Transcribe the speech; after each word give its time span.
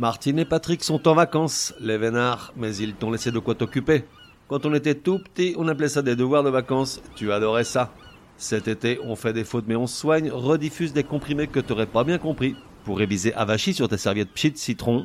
Martine 0.00 0.38
et 0.38 0.46
Patrick 0.46 0.82
sont 0.82 1.06
en 1.08 1.14
vacances, 1.14 1.74
les 1.78 1.98
vénards, 1.98 2.54
mais 2.56 2.74
ils 2.74 2.94
t'ont 2.94 3.10
laissé 3.10 3.30
de 3.30 3.38
quoi 3.38 3.54
t'occuper. 3.54 4.04
Quand 4.48 4.64
on 4.64 4.72
était 4.72 4.94
tout 4.94 5.18
petit, 5.18 5.54
on 5.58 5.68
appelait 5.68 5.90
ça 5.90 6.00
des 6.00 6.16
devoirs 6.16 6.42
de 6.42 6.48
vacances. 6.48 7.02
Tu 7.16 7.30
adorais 7.30 7.64
ça. 7.64 7.92
Cet 8.38 8.66
été, 8.66 8.98
on 9.04 9.14
fait 9.14 9.34
des 9.34 9.44
fautes 9.44 9.66
mais 9.68 9.76
on 9.76 9.86
soigne, 9.86 10.30
rediffuse 10.30 10.94
des 10.94 11.04
comprimés 11.04 11.48
que 11.48 11.60
t'aurais 11.60 11.84
pas 11.84 12.02
bien 12.02 12.16
compris. 12.16 12.56
Pour 12.86 12.96
réviser 12.96 13.34
avachi 13.34 13.74
sur 13.74 13.90
tes 13.90 13.98
serviettes 13.98 14.32
pchit 14.32 14.56
citron. 14.56 15.04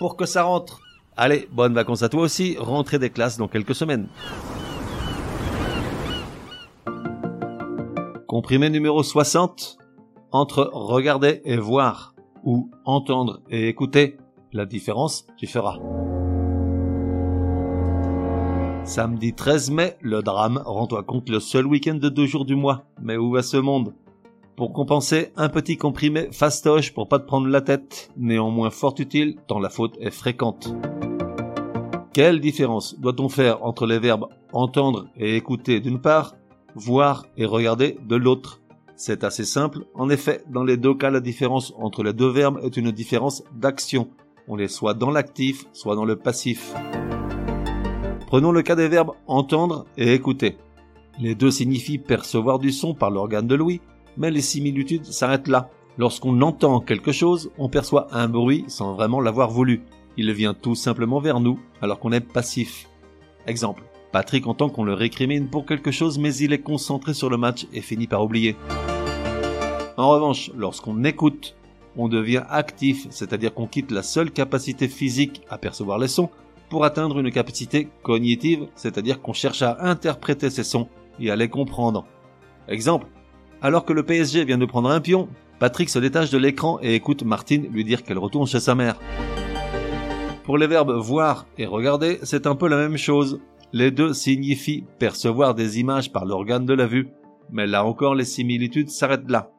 Pour 0.00 0.16
que 0.16 0.26
ça 0.26 0.42
rentre. 0.42 0.80
Allez, 1.16 1.48
bonnes 1.52 1.74
vacances 1.74 2.02
à 2.02 2.08
toi 2.08 2.22
aussi, 2.22 2.56
rentrée 2.58 2.98
des 2.98 3.10
classes 3.10 3.36
dans 3.36 3.46
quelques 3.46 3.76
semaines. 3.76 4.08
Comprimé 8.26 8.68
numéro 8.68 9.04
60. 9.04 9.78
Entre 10.32 10.70
regarder 10.72 11.40
et 11.44 11.56
voir, 11.56 12.11
ou 12.44 12.70
entendre 12.84 13.40
et 13.50 13.68
écouter, 13.68 14.16
la 14.52 14.66
différence, 14.66 15.26
tu 15.36 15.46
feras. 15.46 15.78
Samedi 18.84 19.32
13 19.32 19.70
mai, 19.70 19.96
le 20.00 20.22
drame, 20.22 20.60
rends-toi 20.64 21.04
compte, 21.04 21.28
le 21.28 21.40
seul 21.40 21.66
week-end 21.66 21.94
de 21.94 22.08
deux 22.08 22.26
jours 22.26 22.44
du 22.44 22.56
mois. 22.56 22.84
Mais 23.00 23.16
où 23.16 23.30
va 23.30 23.42
ce 23.42 23.56
monde? 23.56 23.94
Pour 24.56 24.72
compenser, 24.72 25.32
un 25.36 25.48
petit 25.48 25.76
comprimé 25.76 26.28
fastoche 26.32 26.92
pour 26.92 27.08
pas 27.08 27.18
te 27.18 27.26
prendre 27.26 27.46
la 27.46 27.60
tête, 27.60 28.10
néanmoins 28.16 28.70
fort 28.70 28.94
utile 28.98 29.36
tant 29.46 29.60
la 29.60 29.70
faute 29.70 29.96
est 30.00 30.10
fréquente. 30.10 30.74
Quelle 32.12 32.40
différence 32.40 32.98
doit-on 32.98 33.28
faire 33.28 33.64
entre 33.64 33.86
les 33.86 33.98
verbes 33.98 34.26
entendre 34.52 35.06
et 35.16 35.36
écouter 35.36 35.80
d'une 35.80 36.00
part, 36.00 36.34
voir 36.74 37.24
et 37.36 37.46
regarder 37.46 37.98
de 38.06 38.16
l'autre? 38.16 38.61
C'est 39.04 39.24
assez 39.24 39.44
simple. 39.44 39.80
En 39.94 40.08
effet, 40.10 40.44
dans 40.48 40.62
les 40.62 40.76
deux 40.76 40.94
cas, 40.94 41.10
la 41.10 41.18
différence 41.18 41.74
entre 41.76 42.04
les 42.04 42.12
deux 42.12 42.28
verbes 42.28 42.60
est 42.62 42.76
une 42.76 42.92
différence 42.92 43.42
d'action. 43.52 44.08
On 44.46 44.60
est 44.60 44.68
soit 44.68 44.94
dans 44.94 45.10
l'actif, 45.10 45.64
soit 45.72 45.96
dans 45.96 46.04
le 46.04 46.14
passif. 46.14 46.72
Prenons 48.28 48.52
le 48.52 48.62
cas 48.62 48.76
des 48.76 48.86
verbes 48.86 49.10
entendre 49.26 49.86
et 49.98 50.14
écouter. 50.14 50.56
Les 51.18 51.34
deux 51.34 51.50
signifient 51.50 51.98
percevoir 51.98 52.60
du 52.60 52.70
son 52.70 52.94
par 52.94 53.10
l'organe 53.10 53.48
de 53.48 53.56
l'ouïe, 53.56 53.80
mais 54.16 54.30
les 54.30 54.40
similitudes 54.40 55.06
s'arrêtent 55.06 55.48
là. 55.48 55.68
Lorsqu'on 55.98 56.40
entend 56.40 56.78
quelque 56.78 57.10
chose, 57.10 57.50
on 57.58 57.68
perçoit 57.68 58.06
un 58.12 58.28
bruit 58.28 58.64
sans 58.68 58.94
vraiment 58.94 59.20
l'avoir 59.20 59.50
voulu. 59.50 59.82
Il 60.16 60.32
vient 60.32 60.54
tout 60.54 60.76
simplement 60.76 61.18
vers 61.18 61.40
nous, 61.40 61.58
alors 61.80 61.98
qu'on 61.98 62.12
est 62.12 62.20
passif. 62.20 62.88
Exemple. 63.48 63.82
Patrick 64.12 64.46
entend 64.46 64.68
qu'on 64.68 64.84
le 64.84 64.92
récrimine 64.92 65.48
pour 65.48 65.66
quelque 65.66 65.90
chose, 65.90 66.18
mais 66.18 66.36
il 66.36 66.52
est 66.52 66.60
concentré 66.60 67.14
sur 67.14 67.30
le 67.30 67.38
match 67.38 67.66
et 67.72 67.80
finit 67.80 68.06
par 68.06 68.22
oublier. 68.22 68.54
En 69.96 70.08
revanche, 70.08 70.50
lorsqu'on 70.56 71.04
écoute, 71.04 71.54
on 71.96 72.08
devient 72.08 72.42
actif, 72.48 73.06
c'est-à-dire 73.10 73.52
qu'on 73.52 73.66
quitte 73.66 73.90
la 73.90 74.02
seule 74.02 74.30
capacité 74.30 74.88
physique 74.88 75.42
à 75.50 75.58
percevoir 75.58 75.98
les 75.98 76.08
sons 76.08 76.30
pour 76.70 76.84
atteindre 76.86 77.18
une 77.18 77.30
capacité 77.30 77.88
cognitive, 78.02 78.66
c'est-à-dire 78.74 79.20
qu'on 79.20 79.34
cherche 79.34 79.60
à 79.60 79.76
interpréter 79.80 80.48
ces 80.48 80.64
sons 80.64 80.88
et 81.20 81.30
à 81.30 81.36
les 81.36 81.48
comprendre. 81.48 82.06
Exemple. 82.68 83.08
Alors 83.60 83.84
que 83.84 83.92
le 83.92 84.02
PSG 84.02 84.44
vient 84.44 84.58
de 84.58 84.64
prendre 84.64 84.90
un 84.90 85.00
pion, 85.00 85.28
Patrick 85.58 85.90
se 85.90 85.98
détache 85.98 86.30
de 86.30 86.38
l'écran 86.38 86.78
et 86.82 86.94
écoute 86.94 87.22
Martine 87.22 87.68
lui 87.70 87.84
dire 87.84 88.02
qu'elle 88.02 88.18
retourne 88.18 88.46
chez 88.46 88.60
sa 88.60 88.74
mère. 88.74 88.98
Pour 90.44 90.56
les 90.56 90.66
verbes 90.66 90.92
voir 90.92 91.46
et 91.58 91.66
regarder, 91.66 92.18
c'est 92.22 92.46
un 92.46 92.56
peu 92.56 92.68
la 92.68 92.76
même 92.76 92.96
chose. 92.96 93.40
Les 93.72 93.90
deux 93.90 94.14
signifient 94.14 94.84
percevoir 94.98 95.54
des 95.54 95.78
images 95.78 96.10
par 96.10 96.24
l'organe 96.24 96.66
de 96.66 96.74
la 96.74 96.86
vue, 96.86 97.10
mais 97.52 97.66
là 97.66 97.84
encore 97.84 98.14
les 98.14 98.24
similitudes 98.24 98.90
s'arrêtent 98.90 99.30
là. 99.30 99.50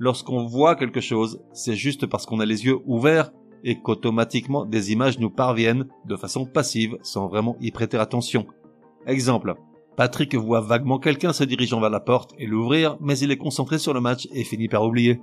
Lorsqu'on 0.00 0.46
voit 0.46 0.74
quelque 0.74 1.00
chose, 1.00 1.40
c'est 1.52 1.76
juste 1.76 2.06
parce 2.06 2.26
qu'on 2.26 2.40
a 2.40 2.46
les 2.46 2.64
yeux 2.64 2.78
ouverts 2.86 3.30
et 3.62 3.80
qu'automatiquement 3.80 4.64
des 4.64 4.90
images 4.90 5.20
nous 5.20 5.30
parviennent 5.30 5.86
de 6.06 6.16
façon 6.16 6.46
passive 6.46 6.96
sans 7.02 7.28
vraiment 7.28 7.56
y 7.60 7.70
prêter 7.70 7.98
attention. 7.98 8.46
Exemple. 9.06 9.54
Patrick 9.96 10.34
voit 10.34 10.62
vaguement 10.62 10.98
quelqu'un 10.98 11.32
se 11.32 11.44
dirigeant 11.44 11.80
vers 11.80 11.90
la 11.90 12.00
porte 12.00 12.32
et 12.38 12.46
l'ouvrir, 12.46 12.96
mais 13.00 13.18
il 13.18 13.30
est 13.30 13.36
concentré 13.36 13.78
sur 13.78 13.94
le 13.94 14.00
match 14.00 14.26
et 14.32 14.42
finit 14.42 14.68
par 14.68 14.84
oublier. 14.84 15.20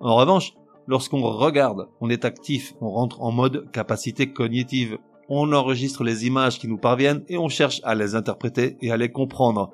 En 0.00 0.16
revanche, 0.16 0.54
Lorsqu'on 0.88 1.22
regarde, 1.22 1.88
on 2.00 2.10
est 2.10 2.24
actif, 2.24 2.74
on 2.80 2.90
rentre 2.90 3.22
en 3.22 3.30
mode 3.30 3.70
capacité 3.70 4.32
cognitive. 4.32 4.98
On 5.28 5.52
enregistre 5.52 6.02
les 6.02 6.26
images 6.26 6.58
qui 6.58 6.66
nous 6.66 6.76
parviennent 6.76 7.24
et 7.28 7.38
on 7.38 7.48
cherche 7.48 7.80
à 7.84 7.94
les 7.94 8.14
interpréter 8.16 8.76
et 8.80 8.90
à 8.90 8.96
les 8.96 9.10
comprendre. 9.10 9.70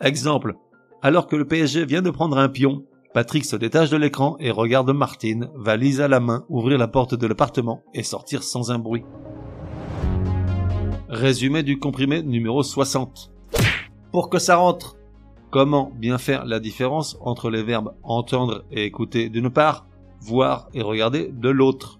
Exemple. 0.00 0.56
Alors 1.02 1.26
que 1.26 1.36
le 1.36 1.46
PSG 1.46 1.84
vient 1.84 2.00
de 2.00 2.10
prendre 2.10 2.38
un 2.38 2.48
pion, 2.48 2.84
Patrick 3.16 3.46
se 3.46 3.56
détache 3.56 3.88
de 3.88 3.96
l'écran 3.96 4.36
et 4.40 4.50
regarde 4.50 4.90
Martine, 4.90 5.48
valise 5.54 6.02
à 6.02 6.06
la 6.06 6.20
main, 6.20 6.44
ouvrir 6.50 6.76
la 6.76 6.86
porte 6.86 7.14
de 7.14 7.26
l'appartement 7.26 7.82
et 7.94 8.02
sortir 8.02 8.42
sans 8.42 8.70
un 8.70 8.78
bruit. 8.78 9.04
Résumé 11.08 11.62
du 11.62 11.78
comprimé 11.78 12.22
numéro 12.22 12.62
60. 12.62 13.32
Pour 14.12 14.28
que 14.28 14.38
ça 14.38 14.56
rentre. 14.56 14.98
Comment 15.50 15.90
bien 15.94 16.18
faire 16.18 16.44
la 16.44 16.60
différence 16.60 17.16
entre 17.22 17.48
les 17.48 17.62
verbes 17.62 17.94
entendre 18.02 18.66
et 18.70 18.84
écouter 18.84 19.30
d'une 19.30 19.48
part 19.48 19.86
voir 20.20 20.68
et 20.74 20.82
regarder 20.82 21.32
de 21.32 21.48
l'autre? 21.48 21.98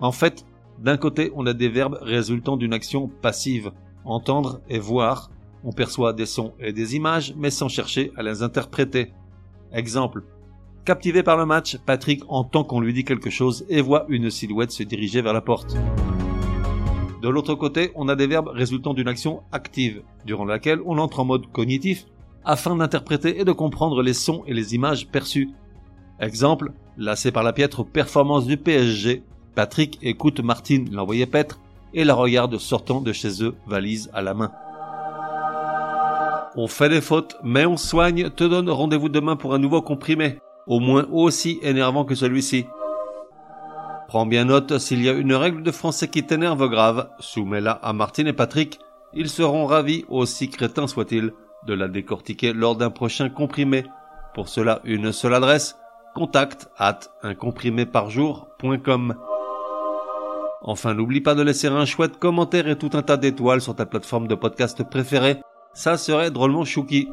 En 0.00 0.10
fait, 0.10 0.46
d'un 0.80 0.96
côté, 0.96 1.30
on 1.36 1.46
a 1.46 1.52
des 1.52 1.68
verbes 1.68 2.00
résultant 2.02 2.56
d'une 2.56 2.74
action 2.74 3.08
passive, 3.22 3.70
entendre 4.04 4.62
et 4.68 4.80
voir. 4.80 5.30
On 5.62 5.70
perçoit 5.70 6.12
des 6.12 6.26
sons 6.26 6.54
et 6.58 6.72
des 6.72 6.96
images, 6.96 7.34
mais 7.36 7.50
sans 7.50 7.68
chercher 7.68 8.10
à 8.16 8.24
les 8.24 8.42
interpréter. 8.42 9.12
Exemple. 9.72 10.24
Captivé 10.86 11.24
par 11.24 11.36
le 11.36 11.46
match, 11.46 11.78
Patrick 11.84 12.22
entend 12.28 12.62
qu'on 12.62 12.78
lui 12.78 12.92
dit 12.92 13.02
quelque 13.02 13.28
chose 13.28 13.66
et 13.68 13.80
voit 13.80 14.06
une 14.08 14.30
silhouette 14.30 14.70
se 14.70 14.84
diriger 14.84 15.20
vers 15.20 15.32
la 15.32 15.40
porte. 15.40 15.76
De 17.20 17.28
l'autre 17.28 17.56
côté, 17.56 17.90
on 17.96 18.08
a 18.08 18.14
des 18.14 18.28
verbes 18.28 18.52
résultant 18.54 18.94
d'une 18.94 19.08
action 19.08 19.42
active, 19.50 20.02
durant 20.24 20.44
laquelle 20.44 20.78
on 20.86 20.98
entre 20.98 21.18
en 21.18 21.24
mode 21.24 21.50
cognitif 21.50 22.06
afin 22.44 22.76
d'interpréter 22.76 23.40
et 23.40 23.44
de 23.44 23.50
comprendre 23.50 24.00
les 24.00 24.14
sons 24.14 24.44
et 24.46 24.54
les 24.54 24.76
images 24.76 25.08
perçues. 25.08 25.50
Exemple, 26.20 26.70
Lassé 26.96 27.32
par 27.32 27.42
la 27.42 27.52
piètre 27.52 27.84
performance 27.84 28.46
du 28.46 28.56
PSG, 28.56 29.24
Patrick 29.56 29.98
écoute 30.02 30.38
Martine 30.38 30.94
l'envoyer 30.94 31.26
paître 31.26 31.58
et 31.94 32.04
la 32.04 32.14
regarde 32.14 32.58
sortant 32.58 33.00
de 33.00 33.12
chez 33.12 33.42
eux, 33.42 33.56
valise 33.66 34.08
à 34.14 34.22
la 34.22 34.34
main. 34.34 34.52
On 36.54 36.68
fait 36.68 36.88
des 36.88 37.00
fautes, 37.00 37.36
mais 37.42 37.66
on 37.66 37.76
soigne, 37.76 38.30
te 38.30 38.44
donne 38.44 38.70
rendez-vous 38.70 39.08
demain 39.08 39.34
pour 39.34 39.52
un 39.52 39.58
nouveau 39.58 39.82
comprimé, 39.82 40.38
au 40.66 40.80
moins 40.80 41.06
aussi 41.10 41.58
énervant 41.62 42.04
que 42.04 42.14
celui-ci. 42.14 42.66
Prends 44.08 44.26
bien 44.26 44.44
note, 44.44 44.78
s'il 44.78 45.02
y 45.02 45.08
a 45.08 45.12
une 45.12 45.34
règle 45.34 45.62
de 45.62 45.72
français 45.72 46.08
qui 46.08 46.24
t'énerve 46.24 46.68
grave, 46.68 47.08
soumets-la 47.18 47.72
à 47.72 47.92
Martine 47.92 48.28
et 48.28 48.32
Patrick, 48.32 48.78
ils 49.14 49.28
seront 49.28 49.66
ravis, 49.66 50.04
aussi 50.08 50.48
crétins 50.48 50.86
soient-ils, 50.86 51.32
de 51.66 51.74
la 51.74 51.88
décortiquer 51.88 52.52
lors 52.52 52.76
d'un 52.76 52.90
prochain 52.90 53.28
comprimé. 53.28 53.84
Pour 54.34 54.48
cela, 54.48 54.80
une 54.84 55.10
seule 55.12 55.34
adresse, 55.34 55.76
contact 56.14 56.68
at 56.78 57.00
uncompriméparjour.com. 57.22 59.16
Enfin, 60.62 60.94
n'oublie 60.94 61.20
pas 61.20 61.34
de 61.34 61.42
laisser 61.42 61.68
un 61.68 61.84
chouette 61.84 62.18
commentaire 62.18 62.68
et 62.68 62.76
tout 62.76 62.90
un 62.94 63.02
tas 63.02 63.16
d'étoiles 63.16 63.60
sur 63.60 63.74
ta 63.74 63.86
plateforme 63.86 64.28
de 64.28 64.34
podcast 64.34 64.82
préférée. 64.88 65.40
Ça 65.74 65.96
serait 65.96 66.30
drôlement 66.30 66.64
chouki. 66.64 67.08